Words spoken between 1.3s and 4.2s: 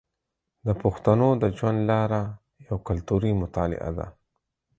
د ژوند لاره یوه کلتوري مطالعه ده.